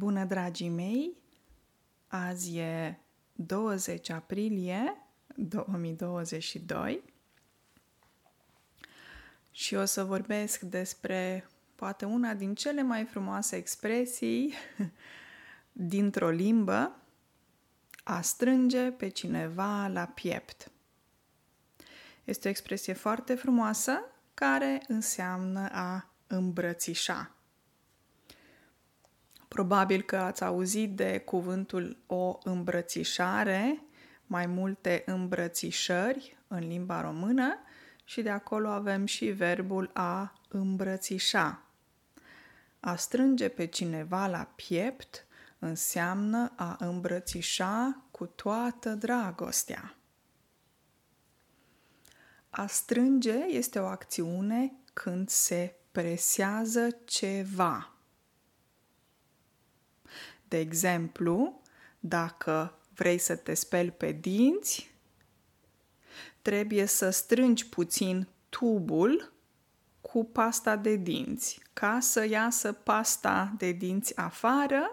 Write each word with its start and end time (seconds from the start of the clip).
Bună, 0.00 0.24
dragii 0.24 0.68
mei! 0.68 1.16
Azi 2.08 2.58
e 2.58 2.98
20 3.32 4.10
aprilie 4.10 4.96
2022 5.34 7.02
și 9.50 9.74
o 9.74 9.84
să 9.84 10.04
vorbesc 10.04 10.60
despre 10.60 11.48
poate 11.74 12.04
una 12.04 12.34
din 12.34 12.54
cele 12.54 12.82
mai 12.82 13.04
frumoase 13.04 13.56
expresii 13.56 14.54
dintr-o 15.92 16.30
limbă, 16.30 16.96
a 18.04 18.20
strânge 18.20 18.90
pe 18.90 19.08
cineva 19.08 19.86
la 19.86 20.06
piept. 20.06 20.70
Este 22.24 22.46
o 22.46 22.50
expresie 22.50 22.92
foarte 22.92 23.34
frumoasă 23.34 24.00
care 24.34 24.82
înseamnă 24.88 25.68
a 25.72 26.10
îmbrățișa. 26.26 27.34
Probabil 29.54 30.02
că 30.02 30.16
ați 30.16 30.44
auzit 30.44 30.96
de 30.96 31.18
cuvântul 31.18 31.96
o 32.06 32.38
îmbrățișare, 32.42 33.82
mai 34.26 34.46
multe 34.46 35.02
îmbrățișări 35.06 36.38
în 36.48 36.58
limba 36.58 37.00
română 37.00 37.58
și 38.04 38.22
de 38.22 38.30
acolo 38.30 38.68
avem 38.68 39.06
și 39.06 39.26
verbul 39.26 39.90
a 39.92 40.32
îmbrățișa. 40.48 41.62
A 42.80 42.96
strânge 42.96 43.48
pe 43.48 43.66
cineva 43.66 44.26
la 44.26 44.52
piept 44.56 45.26
înseamnă 45.58 46.52
a 46.56 46.76
îmbrățișa 46.78 48.02
cu 48.10 48.26
toată 48.26 48.94
dragostea. 48.94 49.96
A 52.50 52.66
strânge 52.66 53.36
este 53.48 53.78
o 53.78 53.86
acțiune 53.86 54.72
când 54.92 55.28
se 55.28 55.74
presează 55.92 56.90
ceva. 57.04 57.94
De 60.50 60.58
exemplu, 60.58 61.60
dacă 62.00 62.78
vrei 62.94 63.18
să 63.18 63.36
te 63.36 63.54
speli 63.54 63.90
pe 63.90 64.12
dinți, 64.12 64.90
trebuie 66.42 66.86
să 66.86 67.10
strângi 67.10 67.66
puțin 67.66 68.26
tubul 68.48 69.32
cu 70.00 70.24
pasta 70.24 70.76
de 70.76 70.96
dinți 70.96 71.60
ca 71.72 71.98
să 72.00 72.26
iasă 72.28 72.72
pasta 72.72 73.54
de 73.58 73.72
dinți 73.72 74.16
afară 74.16 74.90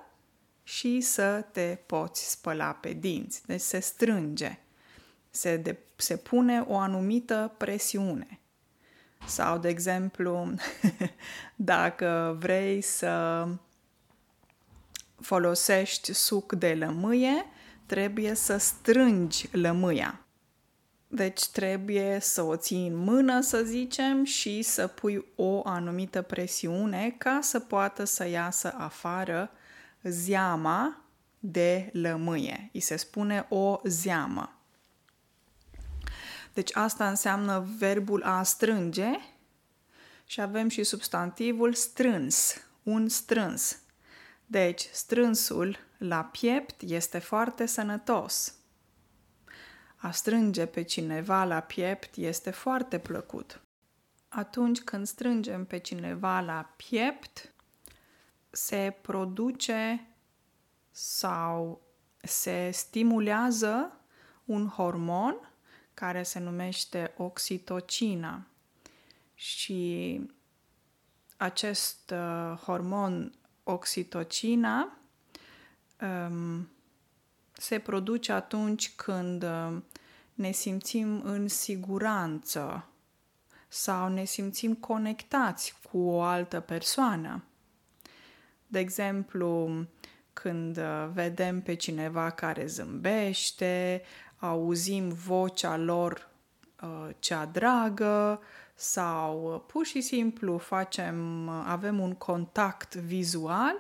și 0.64 1.02
să 1.02 1.46
te 1.52 1.78
poți 1.86 2.30
spăla 2.30 2.72
pe 2.72 2.94
dinți. 2.94 3.46
Deci 3.46 3.62
se 3.62 3.80
strânge, 3.80 4.60
se, 5.30 5.58
de, 5.58 5.78
se 5.96 6.18
pune 6.18 6.60
o 6.68 6.78
anumită 6.78 7.54
presiune. 7.58 8.40
Sau, 9.28 9.58
de 9.58 9.68
exemplu, 9.68 10.54
dacă 11.56 12.38
vrei 12.40 12.82
să 12.82 13.48
folosești 15.22 16.14
suc 16.14 16.54
de 16.54 16.74
lămâie, 16.74 17.46
trebuie 17.86 18.34
să 18.34 18.58
strângi 18.58 19.50
lămâia. 19.52 20.22
Deci 21.08 21.48
trebuie 21.48 22.18
să 22.22 22.42
o 22.42 22.56
ții 22.56 22.88
în 22.88 22.96
mână, 22.96 23.42
să 23.42 23.64
zicem, 23.64 24.24
și 24.24 24.62
să 24.62 24.88
pui 24.88 25.26
o 25.36 25.62
anumită 25.68 26.22
presiune 26.22 27.16
ca 27.18 27.40
să 27.42 27.60
poată 27.60 28.04
să 28.04 28.28
iasă 28.28 28.74
afară 28.78 29.52
zeama 30.04 31.02
de 31.40 31.90
lămâie. 31.94 32.70
Îi 32.74 32.80
se 32.80 32.96
spune 32.96 33.46
o 33.50 33.80
zeamă. 33.84 34.52
Deci 36.54 36.76
asta 36.76 37.10
înseamnă 37.10 37.68
verbul 37.78 38.24
a 38.24 38.44
strânge 38.44 39.20
și 40.26 40.42
avem 40.42 40.70
și 40.70 40.84
substantivul 40.84 41.74
strâns, 41.74 42.54
un 42.84 43.10
strâns. 43.10 43.80
Deci, 44.50 44.90
strânsul 44.92 45.78
la 45.98 46.24
piept 46.24 46.82
este 46.82 47.20
foarte 47.20 47.66
sănătos. 47.66 48.56
A 49.96 50.12
strânge 50.12 50.66
pe 50.66 50.82
cineva 50.82 51.44
la 51.44 51.60
piept 51.60 52.16
este 52.16 52.52
foarte 52.52 53.00
plăcut. 53.00 53.62
Atunci 54.28 54.80
când 54.80 55.08
strângem 55.08 55.66
pe 55.66 55.78
cineva 55.78 56.40
la 56.40 56.74
piept, 56.76 57.54
se 58.50 58.98
produce 59.02 60.08
sau 60.92 61.82
se 62.22 62.70
stimulează 62.74 64.00
un 64.46 64.68
hormon 64.68 65.54
care 65.94 66.24
se 66.24 66.40
numește 66.40 67.14
oxitocina. 67.18 68.48
Și 69.34 70.22
acest 71.38 72.12
uh, 72.12 72.58
hormon 72.58 73.34
oxitocina 73.72 74.98
um, 76.02 76.70
se 77.54 77.80
produce 77.80 78.32
atunci 78.32 78.96
când 78.96 79.44
uh, 79.44 79.78
ne 80.34 80.52
simțim 80.52 81.22
în 81.24 81.48
siguranță 81.48 82.88
sau 83.68 84.10
ne 84.10 84.24
simțim 84.24 84.74
conectați 84.74 85.76
cu 85.92 85.98
o 85.98 86.22
altă 86.22 86.60
persoană. 86.60 87.44
De 88.68 88.80
exemplu, 88.80 89.72
când 90.34 90.78
uh, 90.78 91.10
vedem 91.14 91.62
pe 91.62 91.74
cineva 91.74 92.30
care 92.30 92.66
zâmbește, 92.66 94.02
auzim 94.38 95.10
vocea 95.10 95.78
lor 95.78 96.30
uh, 96.82 97.10
cea 97.20 97.46
dragă 97.46 98.42
sau 98.80 99.54
uh, 99.54 99.62
pur 99.68 99.86
și 99.86 100.02
simplu 100.02 100.58
facem, 100.58 101.50
avem 101.50 102.00
un 102.00 102.14
contact 102.14 102.96
vizual, 102.96 103.76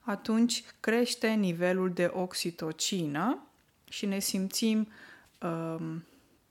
atunci 0.00 0.64
crește 0.80 1.28
nivelul 1.28 1.92
de 1.92 2.10
oxitocină 2.12 3.46
și 3.88 4.06
ne 4.06 4.18
simțim 4.18 4.88
um, 5.40 6.04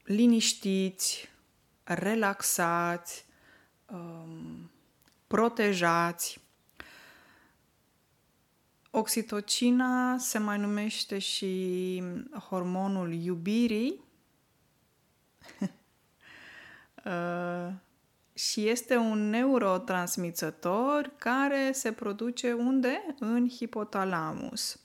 liniștiți, 0.03 1.29
relaxați, 1.83 3.25
um, 3.85 4.71
protejați. 5.27 6.39
Oxitocina 8.91 10.17
se 10.17 10.37
mai 10.37 10.57
numește 10.57 11.19
și 11.19 12.03
hormonul 12.49 13.13
iubirii 13.13 13.99
uh, 17.05 17.73
și 18.49 18.67
este 18.67 18.95
un 18.95 19.29
neurotransmițător 19.29 21.11
care 21.17 21.71
se 21.71 21.91
produce 21.91 22.53
unde? 22.53 23.15
În 23.19 23.49
hipotalamus, 23.49 24.79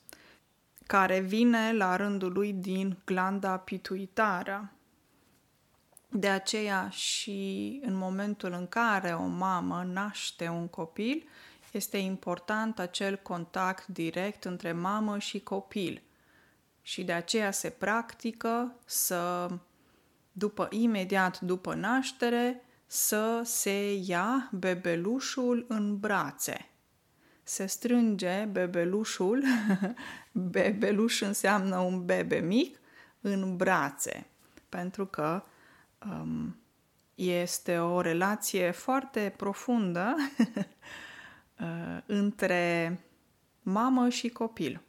care 0.87 1.21
vine 1.21 1.73
la 1.73 1.97
rândul 1.97 2.33
lui 2.33 2.53
din 2.53 2.99
glanda 3.05 3.57
pituitară. 3.57 4.73
De 6.09 6.29
aceea 6.29 6.89
și 6.89 7.81
în 7.85 7.95
momentul 7.95 8.53
în 8.53 8.69
care 8.69 9.13
o 9.13 9.27
mamă 9.27 9.83
naște 9.93 10.49
un 10.49 10.69
copil, 10.69 11.29
este 11.73 11.97
important 11.97 12.79
acel 12.79 13.17
contact 13.17 13.87
direct 13.87 14.45
între 14.45 14.73
mamă 14.73 15.19
și 15.19 15.41
copil. 15.41 16.03
Și 16.83 17.05
de 17.05 17.13
aceea 17.13 17.51
se 17.51 17.71
practică 17.71 18.75
să, 18.85 19.51
după 20.33 20.69
imediat 20.71 21.41
după 21.41 21.75
naștere, 21.75 22.61
să 22.87 23.41
se 23.45 23.95
ia 23.95 24.51
bebelușul 24.53 25.65
în 25.69 25.99
brațe. 25.99 26.71
Se 27.43 27.67
strânge 27.67 28.45
bebelușul, 28.45 29.43
bebeluș 30.33 31.21
înseamnă 31.21 31.79
un 31.79 32.05
bebe 32.05 32.39
mic, 32.39 32.81
în 33.21 33.57
brațe, 33.57 34.27
pentru 34.69 35.07
că 35.07 35.43
um, 36.11 36.57
este 37.15 37.79
o 37.79 38.01
relație 38.01 38.71
foarte 38.71 39.35
profundă 39.37 40.17
uh, 41.61 41.99
între 42.07 42.99
mamă 43.63 44.09
și 44.09 44.29
copil. 44.29 44.86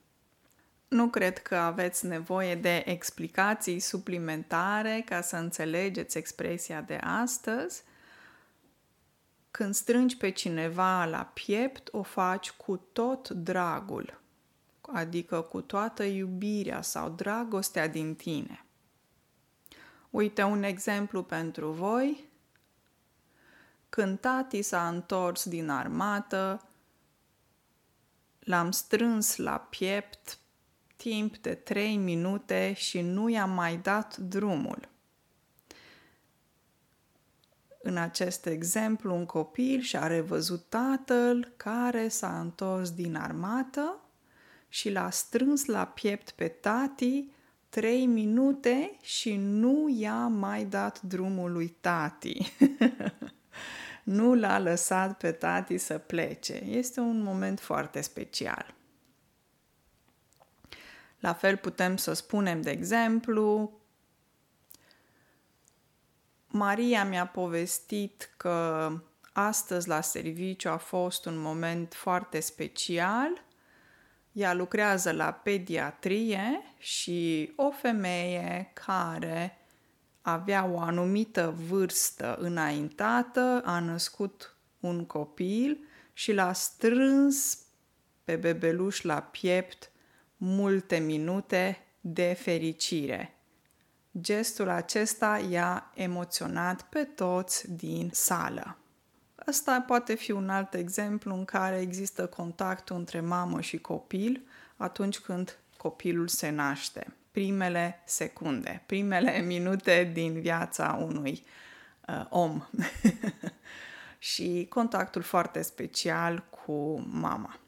Nu 0.88 1.10
cred 1.10 1.38
că 1.38 1.56
aveți 1.56 2.06
nevoie 2.06 2.56
de 2.56 2.84
explicații 2.86 3.80
suplimentare 3.80 5.04
ca 5.06 5.22
să 5.22 5.36
înțelegeți 5.36 6.18
expresia 6.18 6.82
de 6.82 6.96
astăzi. 6.96 7.84
Când 9.52 9.74
strângi 9.74 10.18
pe 10.18 10.30
cineva 10.30 11.06
la 11.06 11.32
piept, 11.34 11.88
o 11.92 12.02
faci 12.02 12.52
cu 12.52 12.78
tot 12.78 13.30
dragul, 13.30 14.22
adică 14.82 15.42
cu 15.42 15.62
toată 15.62 16.04
iubirea 16.04 16.82
sau 16.82 17.10
dragostea 17.10 17.88
din 17.88 18.16
tine. 18.16 18.66
Uite 20.10 20.44
un 20.44 20.64
exemplu 20.64 21.24
pentru 21.24 21.72
voi. 21.72 22.30
Când 23.90 24.20
tati 24.20 24.62
s-a 24.62 24.88
întors 24.88 25.50
din 25.50 25.70
armată, 25.70 26.68
l-am 28.40 28.72
strâns 28.72 29.36
la 29.36 29.58
piept 29.58 30.40
timp 30.98 31.38
de 31.38 31.54
trei 31.54 31.98
minute 31.98 32.74
și 32.76 33.02
nu 33.02 33.30
i-am 33.30 33.50
mai 33.50 33.78
dat 33.78 34.18
drumul. 34.18 34.90
În 37.82 37.98
acest 37.98 38.46
exemplu, 38.46 39.16
un 39.16 39.26
copil 39.26 39.82
și-a 39.82 40.08
revăzut 40.08 40.66
tatăl 40.70 41.54
care 41.58 42.08
s-a 42.08 42.40
întors 42.40 42.92
din 42.92 43.16
armată 43.16 44.00
și 44.70 44.92
l-a 44.92 45.10
strâns 45.10 45.66
la 45.66 45.86
piept 45.86 46.30
pe 46.30 46.48
tati 46.48 47.30
trei 47.70 48.06
minute 48.06 48.98
și 49.02 49.36
nu 49.36 49.96
i-a 50.00 50.28
mai 50.28 50.66
dat 50.66 51.02
drumul 51.02 51.52
lui 51.52 51.68
tati. 51.82 52.54
nu 54.04 54.34
l-a 54.34 54.60
lăsat 54.60 55.18
pe 55.18 55.32
tati 55.32 55.78
să 55.78 55.98
plece. 55.98 56.54
Este 56.54 57.00
un 57.00 57.22
moment 57.22 57.60
foarte 57.60 58.02
special. 58.02 58.77
La 61.20 61.34
fel 61.34 61.58
putem 61.58 61.98
să 61.98 62.14
spunem, 62.14 62.62
de 62.62 62.70
exemplu, 62.70 63.72
Maria 66.48 67.06
mi-a 67.06 67.28
povestit 67.28 68.34
că 68.38 68.92
astăzi 69.34 69.88
la 69.88 70.02
serviciu 70.02 70.70
a 70.70 70.78
fost 70.78 71.26
un 71.26 71.38
moment 71.38 71.94
foarte 71.94 72.40
special. 72.40 73.46
Ea 74.32 74.54
lucrează 74.54 75.12
la 75.12 75.32
pediatrie 75.32 76.62
și 76.78 77.54
o 77.56 77.72
femeie 77.72 78.72
care 78.74 79.58
avea 80.22 80.66
o 80.66 80.80
anumită 80.80 81.56
vârstă 81.68 82.38
înaintată 82.40 83.62
a 83.66 83.80
născut 83.80 84.56
un 84.80 85.06
copil 85.06 85.80
și 86.14 86.34
l-a 86.34 86.54
strâns 86.54 87.60
pe 88.24 88.36
bebeluș 88.36 89.02
la 89.02 89.22
piept 89.22 89.92
multe 90.38 90.98
minute 90.98 91.86
de 92.02 92.36
fericire. 92.40 93.32
Gestul 94.22 94.70
acesta 94.70 95.46
i-a 95.50 95.92
emoționat 95.96 96.82
pe 96.82 97.04
toți 97.04 97.72
din 97.72 98.10
sală. 98.14 98.78
Asta 99.36 99.84
poate 99.88 100.16
fi 100.16 100.32
un 100.32 100.50
alt 100.50 100.74
exemplu 100.74 101.34
în 101.36 101.46
care 101.46 101.80
există 101.80 102.26
contactul 102.26 102.96
între 102.96 103.20
mamă 103.20 103.62
și 103.62 103.78
copil 103.78 104.42
atunci 104.78 105.20
când 105.20 105.58
copilul 105.78 106.28
se 106.28 106.50
naște. 106.50 107.14
Primele 107.32 108.02
secunde, 108.06 108.84
primele 108.86 109.40
minute 109.54 110.10
din 110.14 110.40
viața 110.40 111.00
unui 111.02 111.44
uh, 112.08 112.26
om. 112.30 112.64
și 114.20 114.66
contactul 114.70 115.22
foarte 115.22 115.62
special 115.62 116.44
cu 116.50 117.06
mama. 117.12 117.60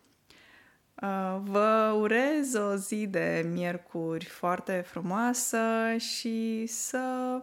Uh, 1.01 1.39
vă 1.43 1.95
urez 1.97 2.53
o 2.53 2.75
zi 2.75 3.07
de 3.07 3.45
miercuri 3.51 4.25
foarte 4.25 4.81
frumoasă 4.87 5.95
și 5.97 6.65
să 6.65 7.41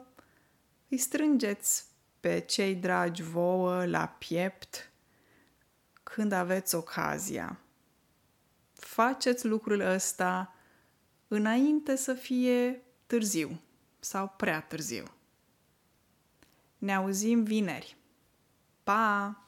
îi 0.88 0.98
strângeți 0.98 1.84
pe 2.20 2.40
cei 2.40 2.74
dragi 2.74 3.22
vouă 3.22 3.86
la 3.86 4.06
piept 4.06 4.90
când 6.02 6.32
aveți 6.32 6.74
ocazia. 6.74 7.58
Faceți 8.72 9.46
lucrul 9.46 9.80
ăsta 9.80 10.54
înainte 11.28 11.96
să 11.96 12.14
fie 12.14 12.82
târziu 13.06 13.60
sau 14.00 14.34
prea 14.36 14.60
târziu. 14.60 15.04
Ne 16.78 16.94
auzim 16.94 17.42
vineri. 17.42 17.96
Pa! 18.82 19.40